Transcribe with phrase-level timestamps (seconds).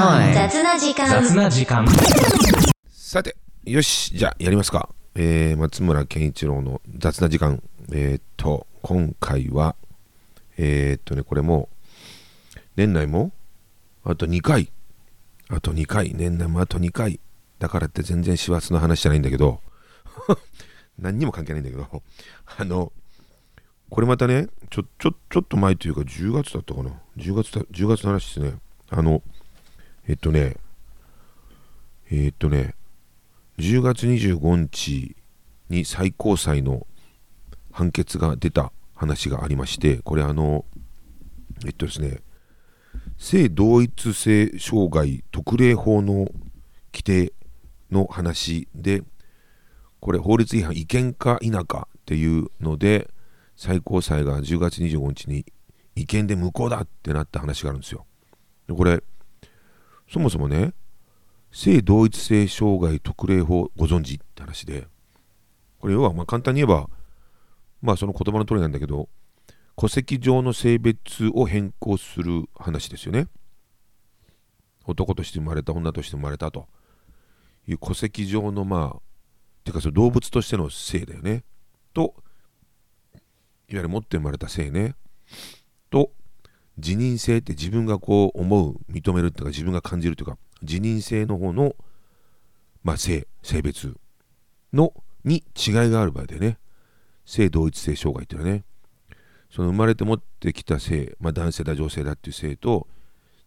[0.00, 0.32] Time.
[0.32, 1.86] 雑な時間雑な時間。
[2.90, 4.88] さて、よし、じゃあやりますか。
[5.14, 7.62] えー、松村健一郎の雑な時間。
[7.92, 9.76] えー、っと、今回は、
[10.56, 11.68] えー、っとね、これも、
[12.76, 13.30] 年内も、
[14.02, 14.72] あと2回。
[15.50, 16.14] あと2回。
[16.14, 17.20] 年内もあと2回。
[17.58, 19.60] だからって全然師走の話じゃないんだけど、
[20.98, 22.02] 何にも関係ないんだけど、
[22.56, 22.90] あの、
[23.90, 26.90] これまたね、ちょ、ちょ、ちょっと前というか、10月だったかな。
[27.18, 28.54] 10月だ、10月の話ですね。
[28.88, 29.22] あの、
[30.10, 30.56] えっとね、
[32.10, 32.74] えっとね、
[33.58, 35.14] 10月25日
[35.68, 36.84] に最高裁の
[37.70, 40.64] 判決が出た話がありまして、これあの、
[41.64, 42.22] えっとですね、
[43.18, 46.26] 性同一性障害特例法の
[46.92, 47.32] 規定
[47.92, 49.04] の話で、
[50.00, 53.08] これ法律違反違憲か否かっていうので、
[53.54, 55.46] 最高裁が10月25日に
[55.94, 58.06] 違憲で無効だってなった話があるんですよ。
[58.66, 59.04] でこれ、
[60.10, 60.74] そもそもね、
[61.52, 64.88] 性同一性障害特例法ご存知って話で、
[65.78, 66.90] これ要はま簡単に言えば、
[67.80, 69.08] まあその言葉の通りなんだけど、
[69.76, 73.28] 戸籍上の性別を変更する話ですよね。
[74.84, 76.66] 男として生まれた、女として生まれたと
[77.68, 79.00] いう戸籍上のまあ、
[79.62, 81.44] てかその動物としての性だよね。
[81.94, 82.14] と、
[83.12, 83.22] いわ
[83.68, 84.96] ゆる持って生まれた性ね。
[86.80, 91.74] 自認性って自分がこう思う、認めるっていうか自分が感じるというか、自認性の方の、
[92.82, 93.94] まあ、性、性別
[94.72, 94.92] の
[95.24, 96.58] に違いがある場合でね、
[97.24, 98.64] 性同一性障害っていうのはね、
[99.50, 102.86] その生まれて持ってきた性、まあ、男性だ女性だっていう性と、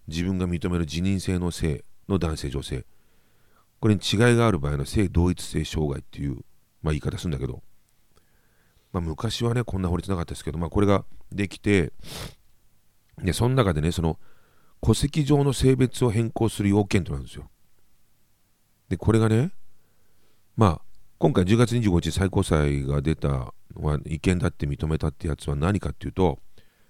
[0.07, 2.85] 自分が認める自認性の性の男性女性、
[3.79, 6.35] これに違いがある場合の性同一性障害っていう、
[6.81, 7.61] まあ、言い方するんだけど、
[8.91, 11.91] まあ、昔はね、こんな法律なかったですけど、まあ、これができて、
[13.21, 14.17] で、その中でね、その
[14.81, 17.49] 戸籍上の性別を変更する要件となんですよ。
[18.89, 19.51] で、これがね、
[20.55, 20.81] まあ、
[21.17, 26.39] 今回10月25日最高裁が出たのは違憲だって認めたってやつは何かっていうと、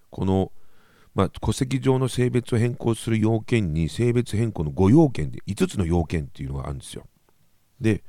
[0.09, 0.51] この、
[1.13, 7.05] まあ、戸籍上の性別を変更する要件に性別変更の5要件で5つの要件っていうのがあるんですよ。
[7.79, 8.03] で、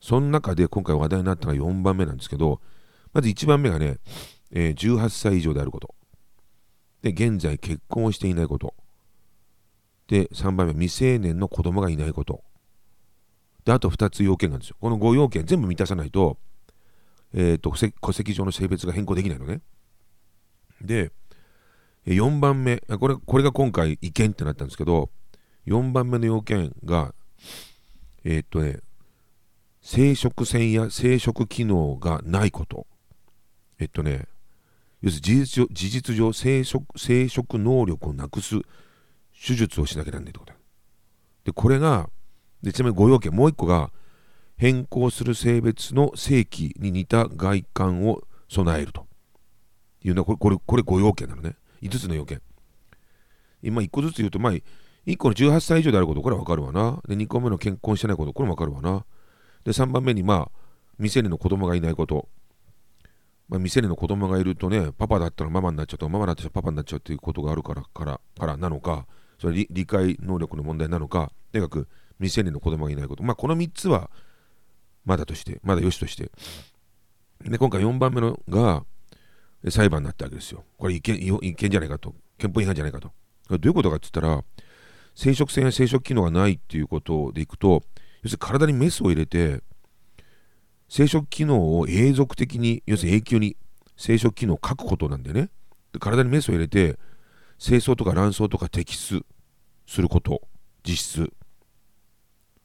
[0.00, 2.60] その中で今回話題になったのが4番目なんですけど、
[3.12, 3.98] まず1番目がね、
[4.52, 5.94] えー18歳以上であること。
[7.04, 8.74] で、現在結婚をしていないこと。
[10.08, 12.42] で、3番目、未成年の子供がいないこと。
[13.66, 14.76] で、あと2つ要件があるんですよ。
[14.80, 16.38] この5要件全部満たさないと、
[17.34, 19.60] えっ、と戸籍、上の性別が変更できないのね。
[20.80, 21.12] で、
[22.06, 25.10] 4番目、これこれが今回違憲ってなったんですけど、
[25.66, 27.14] 4番目の要件が、
[28.24, 28.80] えっ、とね、
[29.82, 32.86] 生殖腺や生殖機能がないこと。
[33.78, 34.26] えっとね、
[35.04, 38.62] 要するに事実上事実上生殖生殖能力をなくす
[39.46, 40.58] 手術をしなきゃなんないってことだ。
[41.44, 42.08] で、これが、
[42.62, 43.92] でちなみに5要件、もう1個が、
[44.56, 49.06] 変更する性別の性器に似た外観を備えると
[50.02, 51.56] いうのは、これ、これ、これ5要件なのね。
[51.82, 52.40] 5つの要件。
[53.62, 57.02] 今1個ずつ言うと、まあ、1個の18歳以上であること、これはわかるわな。
[57.06, 59.04] で、2個目の結婚してないこと、これもわかるわな。
[59.64, 60.50] で、3番目に、まあ、
[60.96, 62.28] 未成年の子供がいないこと。
[63.54, 69.06] まあ、未成年の子供がいるとね、パパだったらママになっちゃうと、ママだったらパパになっちゃうっていうことがあるから、から、からなのか、
[69.38, 71.88] それ理解能力の問題なのか、とにかく
[72.18, 73.22] 未成年の子供がいないこと。
[73.22, 74.10] まあ、この3つは、
[75.04, 76.32] まだとして、まだよしとして。
[77.44, 78.84] で、今回4番目のが、
[79.70, 80.64] 裁判になったわけですよ。
[80.76, 82.12] これ違憲違憲じゃないかと。
[82.38, 83.12] 憲法違反じゃないかと。
[83.50, 84.44] どういうことかって言ったら、
[85.14, 87.84] 生殖腺や生殖機能がないっていうことでいくと、
[88.22, 89.62] 要するに体にメスを入れて、
[90.88, 93.56] 生殖機能を永続的に、要するに永久に
[93.96, 95.50] 生殖機能を書くことなんでね。
[95.92, 96.98] で体にメスを入れて、
[97.58, 99.24] 精巣とか卵巣とか摘出
[99.86, 100.42] すること、
[100.86, 101.32] 実質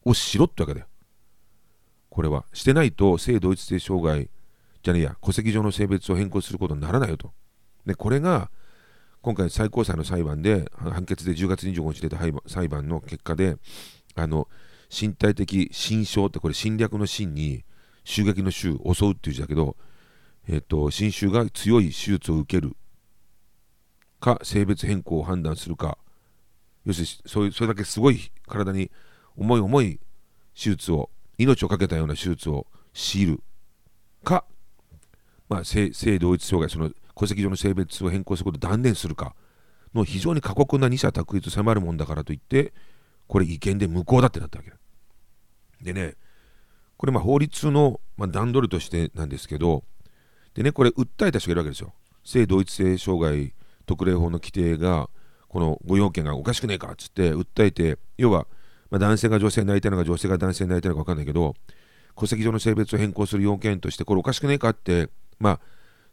[0.04, 0.88] をしろってわけだよ。
[2.10, 2.46] これは。
[2.54, 4.30] してないと性同一性障害
[4.84, 7.32] じゃねえや、戸籍上の性別を変更することにならないよと。
[7.86, 8.50] で、これが
[9.22, 12.18] 今回最高裁の裁判で、判決で10月25日出た
[12.48, 13.58] 裁判の結果で、
[14.16, 14.48] あの、
[14.90, 17.64] 身体的侵傷ってこれ侵略の侵に
[18.10, 19.78] 襲撃の襲、襲うっていう字だけど、
[20.48, 22.76] えっと、侵襲が強い手術を受ける
[24.20, 26.00] か、性別変更を判断するか、
[26.86, 28.90] 要するにそういうそれだけすごい体に
[29.38, 30.00] 重い重い
[30.56, 32.66] 手術を、命を懸けたような手術を
[32.96, 33.44] 強いる
[34.24, 34.44] か、
[35.48, 39.36] まあ、性同一障害、その戸籍上の性別を変更することを断念するか
[39.94, 42.74] の非常に過酷な二者択一を迫るもんだからといって、
[43.28, 44.78] これ違憲で無効だってなったわけだ。
[45.84, 46.16] でね、
[47.00, 49.86] これま法律の、段取りとしてなんですけど、
[50.54, 51.94] でね、これ訴えた人がいるわけですよ。
[52.26, 53.54] 性同一性障害
[53.86, 55.10] 特例法の規定が
[55.48, 58.46] このご用件がおかしくねえかっつって訴えて要は、
[58.92, 61.56] ま、男性が女性になりたいのか女性が男性になりたいのか分かんないけど
[62.16, 65.10] 戸籍上の性別を変更する要件としてこれおかしくねえかって
[65.40, 65.60] まあ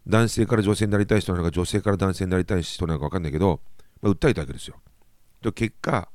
[0.07, 3.59] 男性から女性になりたい人なのか女性から男性になりたい人なのか分かんないけど、
[4.01, 4.77] まあ、訴えたわけですよ。
[5.41, 6.09] で結果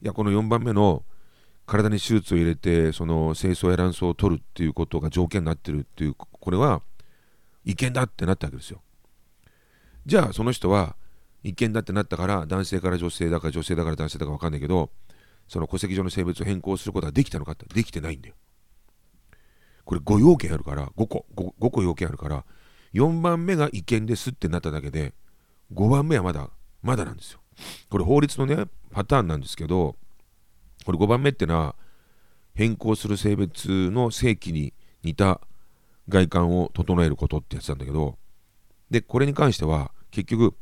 [0.00, 1.02] いやこの4番目の
[1.66, 6.82] 体に手術を入れてその精巣や卵巣を取るっていうことが条件になってるっていうこれは
[7.64, 8.82] 違憲だってなったわけですよ。
[10.04, 10.96] じゃあその人は
[11.44, 14.90] 違憲だってなったから男性から女性だから女性だから男性だか分かんないけど
[15.48, 18.34] その戸籍上の性別を変更することができたのかってできてないんだよ。
[19.84, 22.44] これ5要件あるから5個 5, 5個要件あるから
[22.94, 25.12] 4番目が違憲ですってなっただけで
[25.74, 26.50] 5番目はまだ
[26.82, 27.40] まだなんですよ。
[27.88, 29.96] これ法律のねパターンなんですけど
[30.84, 31.74] これ5番目ってのは
[32.54, 35.40] 変更する性別の性器に似た
[36.08, 38.16] 外観を整えることってやつなんだけど
[38.90, 40.54] でこれに関しては結局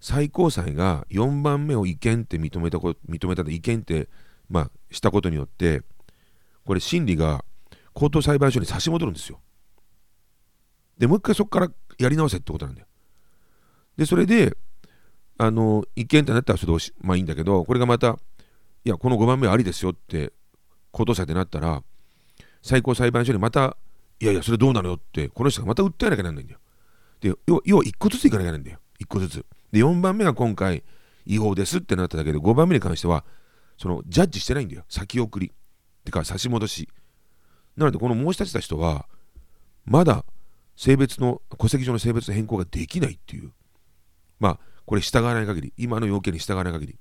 [0.00, 4.08] 最高裁が4番目を違憲って認めたこ認めた違憲って、
[4.48, 5.82] まあ、したことによって
[6.64, 7.44] これ審理が
[7.92, 9.40] 高等裁判所に差し戻るんですよ。
[10.98, 11.68] でもう一回そこから
[11.98, 12.86] やり直せってことなんだよ。
[13.96, 14.56] でそれで
[15.38, 18.18] あの違憲ってなったらそれでまあいいんだけどこれがまた
[18.84, 20.32] いやこの5番目ありですよって
[20.90, 21.82] 高等裁でなったら
[22.62, 23.76] 最高裁判所にまた
[24.20, 26.60] いやいやそれどうなのよってこの人がまた訴えなきゃなんないんだよ。
[27.20, 28.78] で要は1個ずついかなきゃなんだよ。
[29.00, 29.46] 1個ずつ。
[29.72, 30.82] で4番目が今回
[31.26, 33.24] 違法ですってなっただけで5番目に関しては
[33.78, 34.84] そのジャッジしてないんだよ。
[34.88, 35.52] 先送り。
[36.04, 36.88] てか差し戻し。
[37.76, 39.06] なのでこの申し立てた人は
[39.84, 40.24] まだ
[40.76, 43.52] 性別の戸籍上の性別の変更ができないっていう。
[44.38, 45.72] まあこれ従わない限り。
[45.76, 46.98] 今の要件に従わない限り。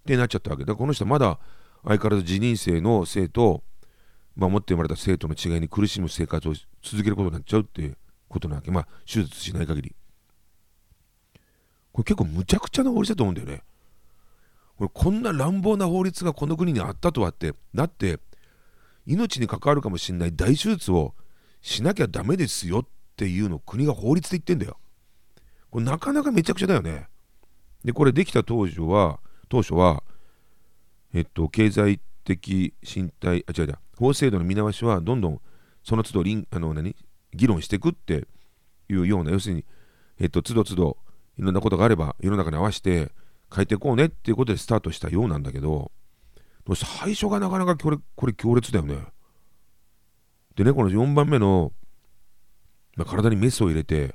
[0.00, 0.62] ってなっちゃったわけ。
[0.62, 1.38] だからこの人はまだ
[1.84, 3.62] 相変わらず自認性の性と
[4.36, 7.96] 守って生まれた生徒の違いに苦しむ生活を続けることになっちゃうっていう
[8.28, 8.70] ことなわけ。
[8.70, 9.94] まあ手術しない限り。
[11.92, 13.62] これ結構むちゃくちゃな法律だと思うんだよね。
[14.76, 18.18] これこんな乱暴な法律がこの国にあったとはってだって
[19.06, 21.14] 命に関わるかもしれない大手術を
[21.60, 22.86] しなきゃダメですよっ
[23.16, 24.78] ていうのを国が法律で言ってんだよ。
[25.70, 27.08] これなかなかめちゃくちゃだよね。
[27.84, 29.20] でこれできた当初は
[29.50, 30.02] 当初は
[31.12, 35.40] えっと経済的身体あ違う違う法制度の見直しはどんどん
[35.82, 36.96] その都度あの何
[37.34, 38.26] 議論していくって
[38.88, 39.64] いうような要するに
[40.18, 40.96] えっと都度都度
[41.38, 43.10] いろんなことがあれば世の中に合わせて
[43.54, 45.90] 変えていこうねっていうことでスタートしたようなんだけど
[46.74, 48.98] 最初がなかなかこれこれ強烈だよね。
[50.54, 51.72] でねこの4番目の、
[52.96, 54.14] まあ、体にメスを入れて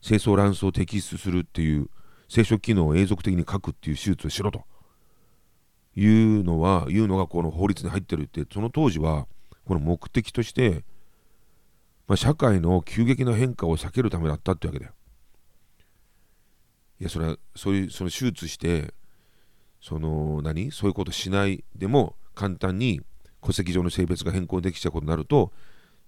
[0.00, 1.88] 精巣卵巣を摘出するっていう
[2.34, 4.64] 生殖機能を永続的に書くっていう手術をしろと
[5.94, 9.28] いうのはいうのがこの法律に入ってるってその当時は
[9.64, 10.82] この目的として、
[12.08, 14.92] まあ、社会の急激な変化を避けるためだったってわけだよ。
[16.98, 18.92] いやそれはそういうその手術して
[19.80, 20.72] その何？
[20.72, 23.00] そういうことしないでも簡単に
[23.42, 25.52] 戸籍上の性別が変更できちゃうことになると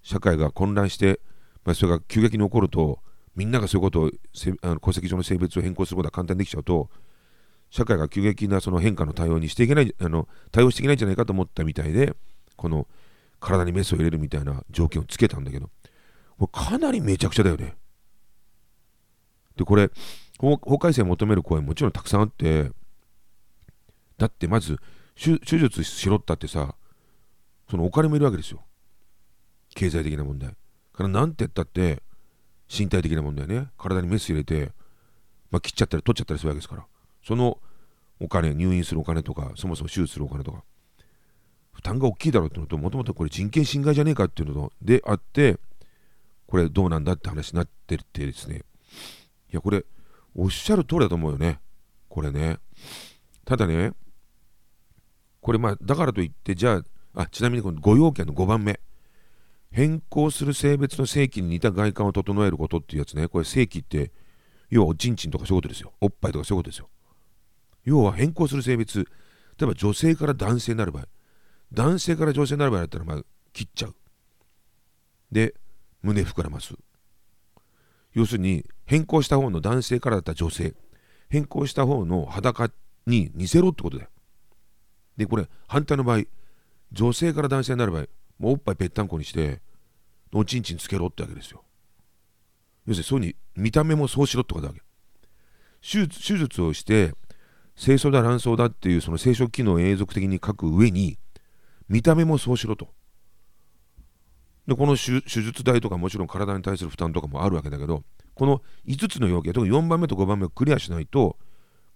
[0.02, 1.20] 社会が混乱して、
[1.64, 2.99] まあ、それが急激に起こると
[3.36, 4.10] みんながそういうことを
[4.62, 6.88] あの戸籍上の性別を変更することが簡単にできちゃうと
[7.70, 12.14] 社会が急激なその変化の対応にしていけないあの対応していけないんじゃないかと思ったみたいで
[12.56, 12.86] この
[13.38, 15.68] 体にメスを入れるみたいな条件をつけたんだけど
[16.38, 17.76] これかなりめちゃくちゃだよね。
[19.56, 19.90] でこれ
[20.38, 22.70] 法改正を求める声もちろんたくさんあって
[24.18, 24.78] だってまず
[25.14, 26.75] 手術しろったってさ
[27.70, 28.62] そのお金もいるわけですよ
[29.75, 30.50] 経済的な問題
[30.92, 32.02] から何て言ったって
[32.68, 33.68] 身体的な問題ね。
[33.78, 34.73] 体にメス入れて、
[35.50, 36.85] まあ、切っちゃったり取っちゃったりするわけですから。
[37.25, 37.58] その
[38.20, 40.64] お金入院するお金とかそもそも手術するお金とか。
[41.73, 45.58] 負担が大きいだろうってのともともとこれ人権侵害じゃねえかっていうのであって
[46.46, 48.56] これどうなんだって話になってるってですね。
[48.58, 48.61] い
[49.52, 49.85] やこれ
[50.35, 51.61] おっしゃる通りだと思うよね。
[52.08, 52.58] これね。
[53.44, 53.92] ただね
[55.42, 56.82] これまあだからといってじゃ
[57.14, 58.80] ああちなみにこの5要件の5番目。
[59.70, 63.28] 変更する性別の性器に似た外観を整えることっていうやつね。
[63.28, 64.12] これ性器って
[64.70, 65.92] 要はおちんちんとかそういうことですよ。
[66.00, 66.88] おっぱいとかそういうことですよ。
[67.85, 69.00] 要は変更する性別。
[69.00, 69.04] 例
[69.62, 71.04] えば女性から男性になる場合。
[71.73, 73.94] 男性から女性になる場合だったらまあ切っちゃう。
[75.30, 75.54] で
[76.02, 76.75] 胸膨らます。
[78.12, 80.75] 要するに変更した方の男性からだったら女性。
[81.28, 82.70] 変更した方の裸
[83.06, 84.11] に似せろってことだよ。
[85.16, 86.23] でこれ反対の場合
[86.92, 88.06] 女性から男性になる場合
[88.38, 89.61] もうおっぱいぺったんこにして
[90.33, 91.62] おちんちんつけろってわけですよ。
[92.87, 94.83] 要するにそうに見た目もそうしろってことだわけ。
[95.81, 97.14] 手術手術をして
[97.76, 101.19] 精巣だ卵巣だっていうその生殖機能を永続的に書く上に
[101.88, 102.88] 見た目もそうしろと。
[104.66, 108.02] でこの手術代とかもちろん体に対する負担とかもあるわけだけど
[108.35, 111.37] この5つの要件特に4番目と5番目をクリアしないと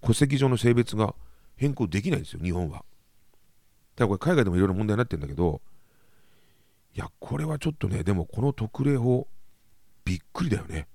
[0.02, 1.14] 戸籍上の性別が
[1.56, 2.76] 変更できないんですよ日本は。
[2.76, 2.84] だか
[4.04, 5.60] らこれ海外でもいろいろ問題になってるんだけど
[6.94, 9.28] いやこれはちょっとねでもこの特例法
[10.04, 10.88] びっくりだよね。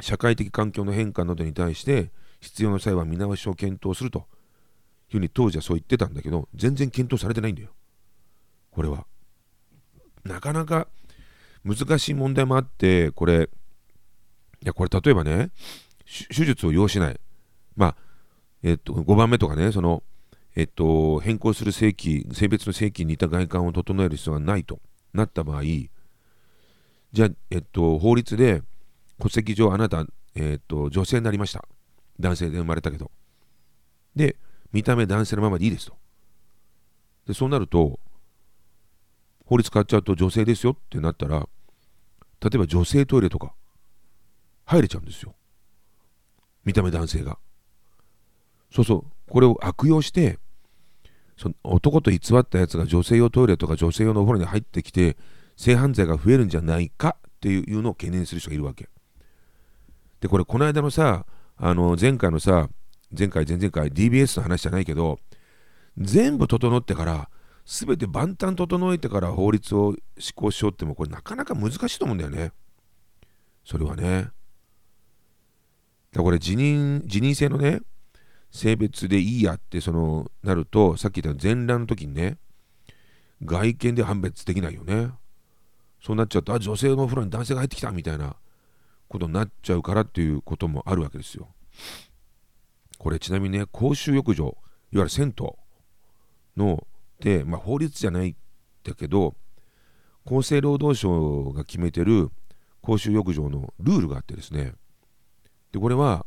[0.00, 4.24] 社会的環境の変化などに対して必要な際は見直しを検討するという
[5.12, 7.70] ふうに当時はそう言ってたんだけど全然検討されてないんだよ。
[8.70, 9.06] これは。
[10.24, 10.86] なかなか
[11.64, 13.50] 難しい問題もあってこれ
[14.62, 15.50] いやこれ例えばね
[16.34, 17.20] 手術を要しない。
[17.74, 17.96] まあ
[18.62, 20.02] えっと5番目とかねその
[20.58, 24.80] えっと変更する性器性別の性器に似た外観を整える必要がないと
[25.14, 25.62] なった場合
[27.12, 28.62] じゃあ、えっと、法律で
[29.20, 31.64] 戸籍上あなた、えっと、女性になりました。
[32.20, 33.10] 男性で生まれたけど。
[34.16, 34.36] で
[34.72, 35.96] 見た目男性のままでいいですと。
[37.26, 38.00] でそうなると
[39.46, 41.48] 法律変わっちゃうと女性ですよってなったら
[42.40, 43.54] 例えば女性トイレとか
[44.64, 45.34] 入れちゃうんですよ。
[46.64, 47.38] 見た目男性が。
[48.70, 49.04] そうそう。
[49.30, 50.38] これを悪用して
[51.38, 55.16] その男と偽ったやつが女性用トイレとか女性用のお風呂に入ってきて
[55.56, 57.16] 性犯罪が増えるんじゃないか？
[57.20, 58.88] っていうのを懸念する人がいるわけ。
[60.20, 61.24] でこれこの間のさ
[61.56, 62.68] あの前回のさ
[63.16, 65.20] 前回前々回 DBS の話じゃないけど
[65.96, 67.30] 全部整ってから
[67.64, 72.52] 全て万端整えてから法律を施行しようってもこれなかなか難しいと思うんだよね。
[73.64, 74.22] それはね。
[74.22, 74.32] だか
[76.14, 77.80] らこれ辞任辞任制のね
[78.50, 82.38] 性別でいいやってそのなるとさっき言った全裸の時にね
[83.44, 85.10] 外見で判別できないよね。
[86.02, 88.36] そうなっちゃうとあ女性のお風呂に男性が入ってきたみたいな
[89.08, 91.48] ことになっちゃうからっていうこともあるわけですよ。
[92.98, 94.54] これちなみにね公衆浴場いわ
[94.92, 95.46] ゆる銭湯
[96.56, 96.86] の
[97.20, 98.36] で、まあ、法律じゃないん
[98.84, 99.34] だけど
[100.24, 102.30] 厚生労働省が決めてる
[102.80, 104.74] 公衆浴場のルールがあってですね。
[105.72, 106.26] でこれは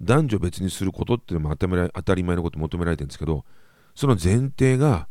[0.00, 3.44] 男女別にすることっていうのも当たり前のこと求められてるんですけど
[3.94, 5.08] その前提が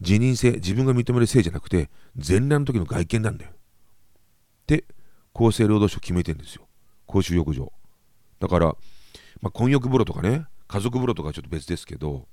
[0.00, 3.52] 辞任性自分が認める性じゃなくて全裸の時の外見なんだよ。
[4.66, 4.84] で
[5.34, 6.66] 厚生労働省決めてるんですよ。
[7.06, 7.72] 公衆浴場。
[8.40, 8.66] だから、
[9.40, 12.26] まあ、混浴風呂とかね家族風呂とかはちょっと別ですけど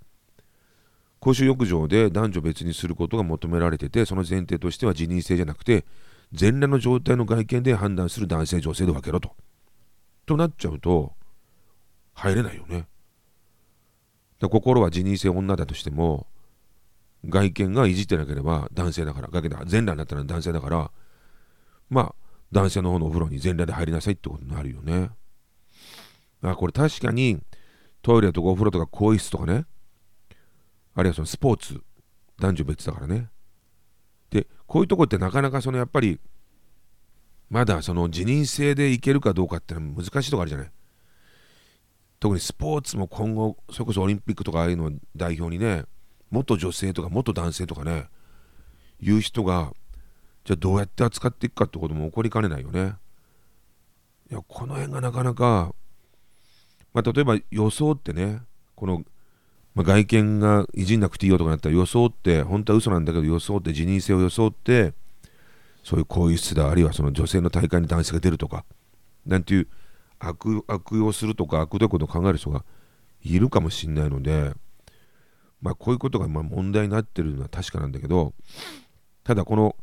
[1.19, 5.86] 公衆浴場で男女別にすることが求められててその前提としては辞任性じゃなくて
[6.31, 9.36] 全裸の状態の外見で判断する男性女性で分けろと。
[10.25, 11.13] となっちゃうと
[12.13, 12.88] 入れないよね。
[14.41, 16.27] 心は辞任性女だとしても
[17.27, 20.91] 外見がいじってなければ男性だから外見だ全裸になったら男性だから
[21.89, 22.15] まあ
[22.51, 25.12] 男性の方のお風呂に全裸で入りなさいってことになるよね。
[26.41, 27.39] あこれ確かに
[28.01, 29.65] トイレとかお風呂とか更衣室とかね
[30.96, 31.82] あるいはそのスポーツ
[32.39, 33.30] 男女別だからね。
[34.32, 36.20] でこういうとこってなかなかそのやっぱり
[37.50, 40.72] まだその辞任制でいけるかどうかってのは難しいとこあるじゃない。
[42.21, 45.85] 特にスポーツも今後それこそオリンピックとかああいうの代表にね
[46.29, 48.05] 元女性とか元男性とかね
[49.01, 49.73] いう人が
[50.45, 52.93] じゃあどうやって扱っていくかってことも起こりかねないよね。
[54.29, 55.73] いやこの辺がなかなか、
[56.93, 58.43] まあ、例えば予想ってね
[58.75, 59.03] この、
[59.73, 64.93] まあ、外見がいじんなくていいよとかなったら予想って本当は嘘なんだけど予想って辞任性を装って
[65.83, 68.63] そういう更衣室だあるいはその女性の大会に男性が出るとか
[69.25, 69.67] なんていう
[70.21, 72.63] 悪用するとか悪どいことを考える人が
[73.23, 74.53] いるかもしれないので、
[75.61, 78.33] まあ、こういうことがま問題になっているのは確かなんだけど
[79.23, 79.75] ただこの、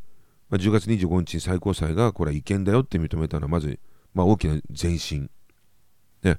[0.50, 3.78] 10月25日に最高裁がこれは違憲だよって認めたのはまず、
[4.14, 5.30] まあ、大きな前進、
[6.23, 6.38] ね、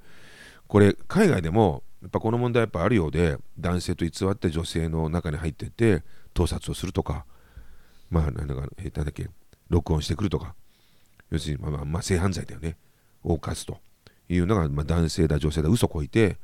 [0.66, 6.02] これ海外でもやっぱこの問題やっぱあるようで男性と偽って女性の中に入ってって
[6.34, 7.24] 盗撮をするとか
[8.10, 9.28] まあなんだかだっけ
[9.68, 10.54] 録音してくるとか。
[11.30, 12.76] 要するにまあまあ性犯罪だよね。
[13.22, 13.78] を犯すと。
[14.34, 16.36] いうのが、まあ、男性だ女性だ嘘こいて、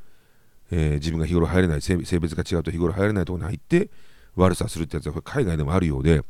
[0.72, 3.90] えー、自分が日頃入れない性別が違うと日頃入れないところに入って
[4.34, 6.22] 悪さするってやつはこれ海外でもあるようで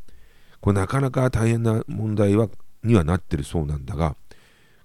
[0.60, 2.48] これなかなか大変な問題は
[2.82, 4.16] にはなってるそうなんだが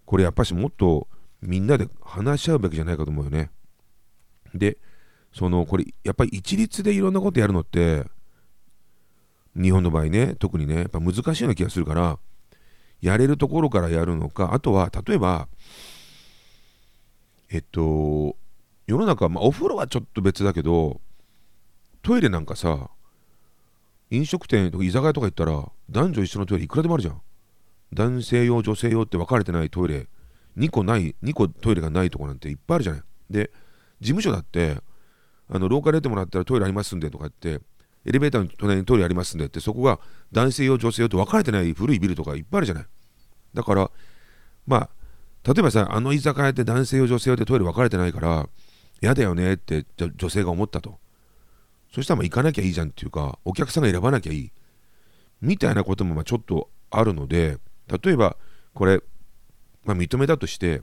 [0.06, 1.08] これやっぱしもっと
[1.42, 3.50] みんなで話し合うべきじゃないかと思うよね。
[4.54, 4.78] で
[5.34, 8.06] そのこれやっぱり一律でいろんなことやるのって
[9.56, 12.20] 日本の場合ね特にねやっぱ難しいような気がするから
[13.02, 15.48] やれるところからやるのかあとは例えば
[17.52, 18.36] えっと
[18.88, 21.02] 世の中、まあ、お風呂はちょっと別だけど
[22.02, 22.90] トイレなんかさ
[24.10, 27.22] 飲食店とか居酒屋とか行ったら男女一緒のトイレいくらでもあるじゃん。
[27.94, 30.08] 男性用女性用って分かれてないトイレ
[30.58, 33.04] 2個ない2個トイレがないとこなんていっぱいあるじゃない。
[33.30, 33.52] で
[34.00, 34.78] 事務所だって
[35.50, 37.64] あの廊下出てもらったらトイレありますんでとか言って
[38.06, 40.00] エレベーターの隣にトイレありますんでってそこが
[40.32, 42.86] 男性用女性用と分かれてない古いビルとかいっぱいあるじゃない。
[43.54, 43.92] だから
[44.66, 44.90] まあ
[45.44, 48.48] 例えばさあの居酒屋って男性用女性用でトイレ分かれてないから
[49.02, 51.00] 嫌だよねって女性が思ったと。
[51.94, 54.52] そしたらまあ行かなきゃいいじゃんっていうかお客さんが選ばなきゃいい。
[55.42, 57.58] みたいなこともまあちょっとあるので
[58.04, 58.38] 例えば
[58.74, 59.02] これ、
[59.84, 60.82] まあ、認めたとして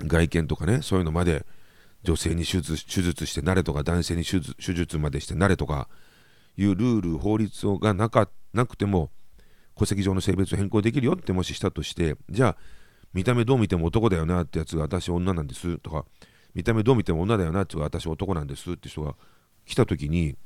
[0.00, 1.46] 外見とかねそういうのまで
[2.02, 5.88] 女性に手術手術して慣れとか男性に手術手術までして慣れとか
[6.56, 9.10] いうルール法律がなかなくても
[9.78, 12.56] 戸籍上の性別を変更できるよってもししたとしてじゃあ
[13.14, 16.04] 見た目どう見ても男だよなってやつが私女なんですとか
[16.54, 19.14] 見た目どう見ても女だよなって私男なんですって人が
[19.66, 20.36] 来た時に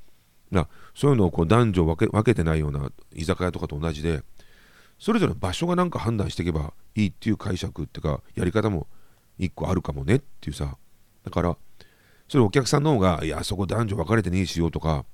[0.95, 4.23] そういうのをこう男女分け分けてないような居酒屋とかと同じで
[4.99, 8.87] それぞれ場所がなんか判断していけばいいっていう解釈っていうかやり方も
[9.39, 10.77] 一個あるかもねっていうさ。
[11.25, 11.57] だから
[12.29, 15.05] それお客さんの方がいやあそこ男女分かれてねえしようとか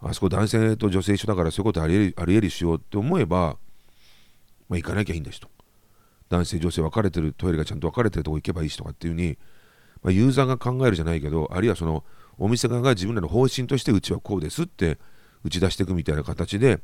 [0.00, 3.56] あそこ男性と女性一緒だからそういうことありえありえるしようって思えば、
[4.68, 5.48] まあ、行かなきゃいいんだしと。
[6.28, 9.38] 男性女性分かれてるトイレがちゃんと分かれてるとこ行けばいいしとかっていうふうに、
[10.02, 12.04] まあ、ユーザーが考えるじゃないけどあるいはその
[12.36, 14.98] お店側が自分らの方針としてうちはこうですって
[15.44, 16.80] 打ち出していくみたいな形で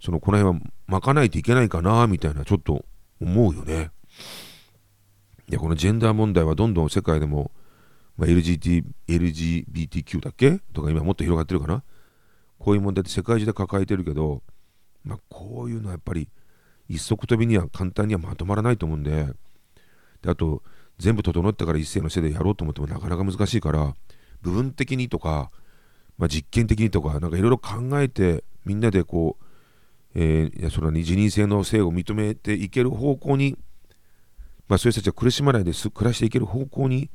[0.00, 2.84] そのこの辺は巻かないといけないかなみたいなちょっと
[3.20, 3.90] 思うよね。
[5.48, 7.50] いやこのジェンダー問題はどんどん世界でも、
[8.16, 10.60] まあ、LGBT LGBTQ だっけ？
[10.72, 11.82] とか今もっと広がってるかな？
[12.58, 14.42] こういう問題って世界中で抱えてるけど、
[15.04, 16.28] まあ、こういうのはやっぱり
[16.90, 19.28] 一足飛びには簡単にはまとまらないと思うんで
[20.22, 20.62] であと
[20.98, 23.94] 全部整ってから一斉のせいでやろうと思ってもなかなか難しいから
[24.42, 25.50] 部分的にとか、
[26.18, 29.44] まあ、実験的にとかなんかいろいろ考えてみんなでこう、
[30.14, 33.56] えー、いやその自認性の性を認めていける方向に、
[34.68, 37.08] まあ、そういう人たちは苦しまないで暮らしていける方向に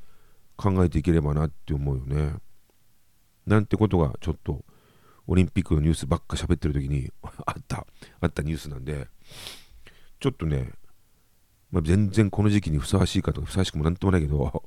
[0.55, 2.35] 考えていければなって思うよね。
[3.45, 4.63] なんてことがちょっと
[5.27, 7.11] オリンピックのニュースばっか喋ってる時に
[7.45, 7.85] あった
[8.21, 9.07] あったニュースなんで
[10.19, 10.71] ちょっとね、
[11.71, 14.63] まあ、全然この時期にふさわしいかとかふさわしくもなんともないけど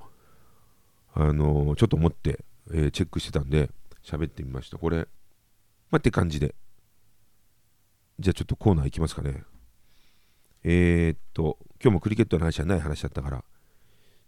[1.15, 3.71] あのー、ちょっと思って、えー、チェックしてたんで、
[4.05, 4.79] 喋ってみました。
[4.79, 5.09] これ、
[5.91, 6.55] まあ、って感じで。
[8.19, 9.45] じゃあちょっとコーナーいきますかね。
[10.65, 13.45] えー、っと、今日もクリケットの話はない話だったから、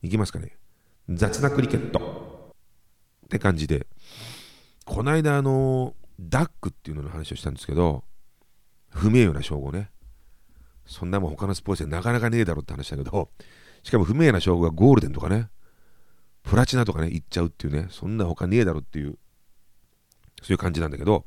[0.03, 0.57] いきますかね。
[1.09, 2.53] 雑なクリケット。
[3.27, 3.87] って感じで、
[4.85, 8.05] この間、あのー、ダックっていうのの話をしたんですけど、
[8.90, 9.90] 不名誉な称号ね。
[10.87, 13.31] そんなもん他のスポーツでなかなかねえだろって話だけど、
[13.83, 15.49] しかも不名誉な称号がゴールデンとかね、
[16.43, 19.19] プラチナとかね、行っちゃうっていうね、そんな他ねえだろっていう、
[20.43, 21.25] そういう感じなんだけど、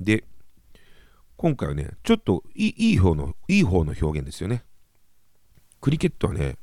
[0.00, 0.24] で、
[1.36, 4.64] 今回はね、ちょっといいいい方の、いい方の表現ですよね。
[5.80, 6.56] クリケットはね、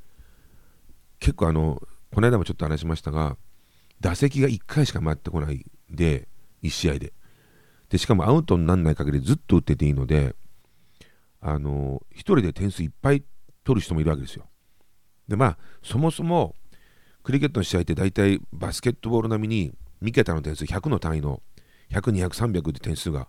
[1.20, 1.82] 結構あの、
[2.14, 3.38] この間もちょっと話しましたが、
[4.00, 6.28] 打席が1回しか回ってこないで、
[6.64, 7.14] 1試合で。
[7.90, 10.36] で、しかもアウトにならない限りずっと打ってていいので、
[11.42, 13.24] あの、1人で点数いっぱい
[13.64, 14.46] 取る人もいるわけですよ。
[15.28, 16.56] で、まあ、そもそも、
[17.24, 21.42] クリケットの試合って大体バスケットボール並みに2桁の点数100の単位の
[21.92, 23.28] 100、200、300って点数が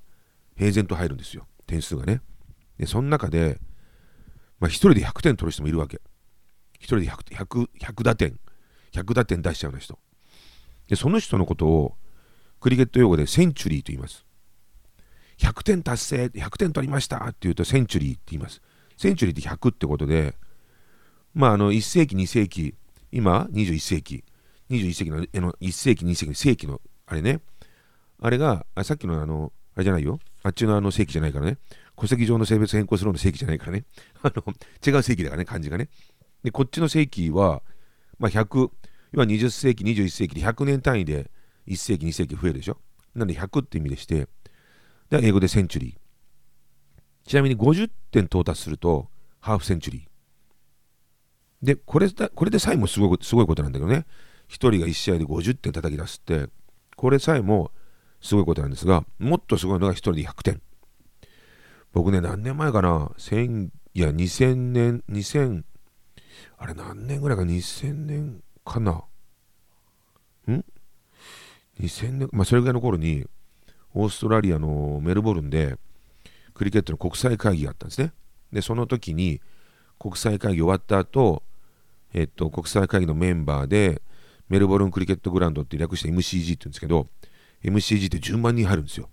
[0.56, 1.46] 平然と入るんですよ。
[1.66, 2.20] 点数がね。
[2.78, 3.58] で、その中で、
[4.60, 5.96] まあ、1人で100点取る人もいるわけ。
[6.80, 8.38] 1人で 100, 100, 100打点、
[8.92, 9.98] 100打点出しちゃうような人。
[10.88, 11.96] で、その人のことを
[12.60, 14.24] クリケット用語でセンチュリーと言います。
[15.42, 18.62] 100点達成、100点取りましたって言うとセンチュリーって言います。
[18.96, 20.34] センチュリーって100ってことで、
[21.34, 22.74] まあ、あの1世紀、2世紀、
[23.10, 24.24] 今、21世紀、
[24.70, 27.40] 21世紀のの1世紀、2世紀、世紀のあれね、
[28.20, 31.58] あれが、あさっきのあの、あれじゃないよ、あっちのあの世紀じゃないからね、
[31.96, 33.84] 戸籍上の性別変更するの世紀じゃないからね、
[34.22, 34.44] あの
[34.86, 35.88] 違う世紀だからね、漢字がね。
[36.44, 37.62] で、こっちの世紀は、
[38.18, 38.70] まあ、100、
[39.12, 41.30] 今20世紀、21世紀で100年単位で
[41.66, 42.78] 1世紀、2世紀増えるでしょ。
[43.14, 44.28] なので100って意味でして、
[45.20, 47.28] で英語でセンチュリー。
[47.28, 49.08] ちなみに50点到達すると、
[49.40, 51.66] ハーフセンチュリー。
[51.66, 54.06] で、これこれでさえもすごいすごいことなんだけどね、
[54.48, 56.48] 1人が1試合で50点叩き出すって、
[56.96, 57.70] これさえも
[58.20, 60.62] すごいことなんですが、もっとすごいのが1人で100点。
[61.92, 65.64] 僕ね、何年前かな、1000いや、2000年、2000、
[66.56, 68.92] あれ何年ぐらいか、2000年かな？
[70.50, 70.64] ん
[71.78, 73.26] ?2000 年、まあそれぐらいの頃に、
[73.94, 75.76] オーストラリアのメルボルンで、
[76.54, 78.12] クリケットの国際会議があったんですね。
[78.52, 79.40] で、その時に、
[79.98, 81.42] 国際会議終わった後、
[82.12, 84.02] えっと、国際会議のメンバーで、
[84.48, 87.06] メルボルンクリケットグラウンドって略して MCG って言うんですけど、
[87.64, 89.08] MCG って10万人入るんですよ。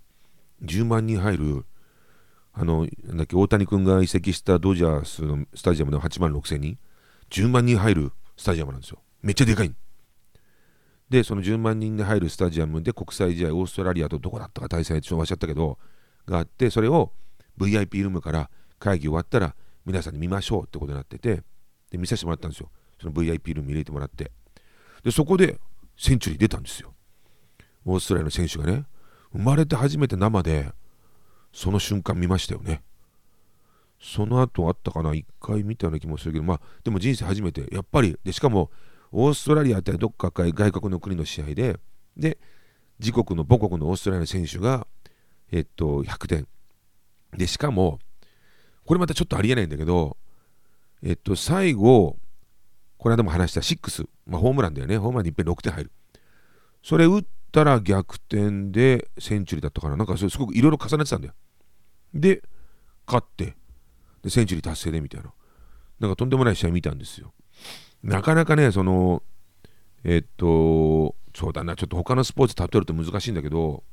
[0.64, 1.66] 10万人入る、
[2.54, 6.78] あの、なんだっけ、大谷君が移籍したドジャースのスタジアムで8万6千人、
[7.30, 9.00] 10万人入るスタジアムなんですよ。
[9.22, 9.74] めっちゃでかい。
[11.10, 15.80] で、その10万人で入るスタジアムで国際試合、オーストラリアとどこだったか対戦、ちょっと忘れちゃったけど、
[16.28, 17.12] があって、それを
[17.58, 21.44] VIP ルームから会議終わったら皆さんに見ましょうってことになってて、
[21.90, 22.70] で見させてもらったんですよ。
[23.02, 24.32] その VIP ルーム入れてもらって。
[25.04, 25.60] でそこで
[25.98, 26.94] センチュリー出たんですよ。
[27.86, 28.86] オーストラリアの選手がね。
[29.32, 30.72] 生まれて初めて生で
[31.54, 32.84] その瞬間見ましたよね。
[34.00, 37.74] その後あったかな？1回見たような気もするけどまあでも人生初めて。
[37.74, 38.72] やっぱりでしかも
[39.12, 41.80] オーストラリアってどっか外国の国の試合で
[42.16, 42.38] で
[43.00, 44.86] 自国の母国のオーストラリアの選手が
[45.52, 46.48] えっと100点。
[47.36, 48.00] でしかも
[48.86, 50.18] これまたちょっとありえないんだけど
[51.04, 52.18] えっと最後
[52.98, 54.98] これはでも話した6、まあ、ホームランだよね。
[54.98, 55.92] ホームランでいっぺん6点入る。
[56.84, 59.96] それ打ったら逆転でセンチュリーだったかな。
[59.96, 61.34] なんかそれすごくいろいろ重ねてたんだよ。
[62.14, 62.44] で
[63.08, 63.56] 勝って
[64.22, 65.34] でセンチュリー達成でみたいな。
[66.00, 67.34] なんかとんでもない試合見たんですよ。
[68.04, 69.24] なかなかねその
[70.04, 73.84] えっとそうだなちょっと他のスポーツ例えると難しいんだけど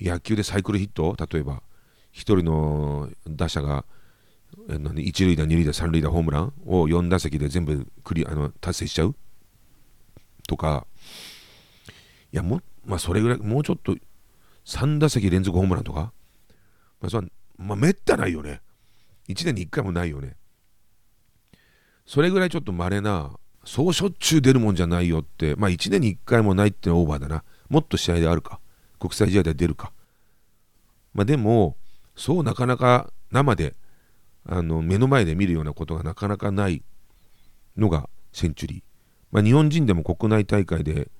[0.00, 1.62] 野球でサイクルヒット例えば
[2.14, 3.84] 1人の打者が
[4.68, 9.14] 1塁打2塁打3塁打ホームランを4打席で全部クリあの達成しちゃう？
[10.48, 10.86] とか
[12.32, 13.94] いやもまあそれぐらいもうちょっと
[14.64, 16.12] 3打席連続ホームランとか？
[17.00, 18.60] まあそれはまあめったないよね。
[19.28, 20.36] 1年に1回もないよね。
[22.06, 23.30] それぐらいちょっと稀な
[23.64, 27.44] そうしょっちゅう出るもんじゃないよってまあ1年に1回もないってのはオーバーだな。
[27.68, 28.58] もっと試合であるか。
[28.98, 29.92] 国際試合で出るか。
[31.14, 31.76] まあでも
[32.16, 33.74] そうなかなか生で
[34.44, 36.82] あの目の前で見るようなことがなかなかない
[37.76, 38.82] のがセンチュリー、
[39.30, 41.10] まあ、日本人でも国内大会で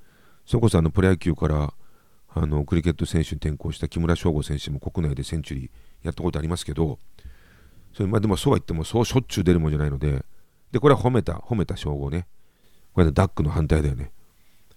[0.46, 1.72] それこそあのプロ野球から
[2.32, 5.70] あのクリケット選手に転向した木村翔吾選手も国内でセンチュリー
[6.02, 6.98] やったことありますけど
[7.92, 10.24] それまあでもそうは言ってもそうしょっちゅう出るもんじゃないので
[10.72, 12.26] でこれは褒めた褒めた称号ね。
[12.92, 14.12] これはダックの反対だよね。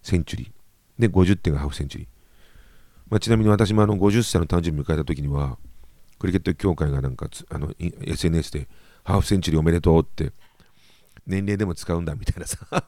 [0.02, 0.52] センチュリー。
[1.00, 2.08] で50点がハーフセンチュリー、
[3.10, 5.58] まあ、ちなみに私もあの50歳の誕生日迎えた時には
[6.20, 8.68] クリケット協会がなんかあの SNS で
[9.04, 10.32] ハーフセンチュリーおめでとうって
[11.26, 12.58] 年齢でも使うんだみたいなさ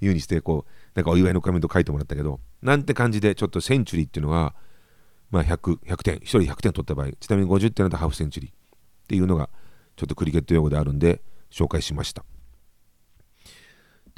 [0.00, 4.54] 言うにしてこうなんかお祝いのコメント書いてもらったけどなんて感じでちょっとセンチュリーっていうのは
[5.30, 8.54] まあ100、100点1人100点取った場合ちなみに50点だとハーフセンチュリーっ
[9.08, 9.50] ていうのが
[9.96, 12.24] ちょっとクリケット用語であるんで紹介しました。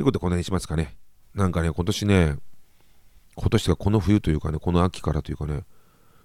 [0.00, 0.96] ということでこの辺にしますかね？
[1.34, 2.36] なんかね今年ね
[3.36, 5.64] 今年がこの冬というかねこの秋からというかね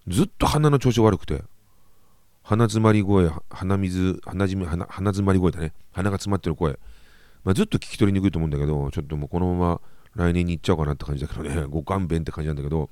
[0.08, 1.44] ずっと鼻の調子悪くて
[2.42, 5.74] 鼻詰まり声、鼻水、鼻じめ鼻詰まり声だね。
[5.92, 6.80] 鼻が詰まってる声。
[7.44, 9.82] まあ、ずっと聞き取りにくいと思うんだけど、ちょっともうこのまま
[10.16, 12.90] 来年に行っちゃおうかなって感じだけどね、 ご勘弁って感じなんだけど、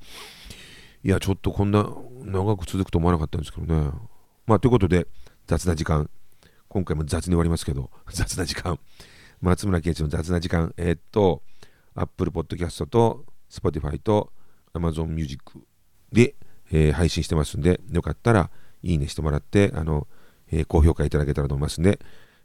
[1.04, 1.88] いや、ちょっとこんな
[2.26, 3.92] 長く続くと思わなかったんですけどね。
[4.48, 5.08] まあ、ということで、
[5.48, 6.10] 雑な時間。
[6.68, 8.80] 今回も雑に終わりますけど、雑な時間。
[9.44, 10.74] 松村圭一の雑な時間。
[10.78, 11.44] えー、っと、
[11.96, 14.32] Apple Podcast と Spotify と
[14.74, 15.62] Amazon Music
[16.12, 16.36] で、
[16.72, 18.50] えー、配信してますんで、よかったら、
[18.82, 20.08] いいねしてもらって、あの、
[20.50, 22.00] えー、高評価いただけたらと思いますんで、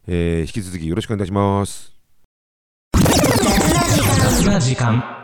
[0.08, 1.94] えー、引き続きよろしくお願いします。
[4.60, 5.17] 時間